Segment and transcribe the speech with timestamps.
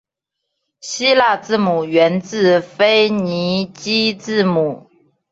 [0.79, 4.89] 希腊字母源自腓尼基字母。